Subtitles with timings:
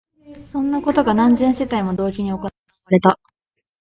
[0.51, 2.49] そんなことが何千世帯も同時に行わ
[2.89, 3.19] れた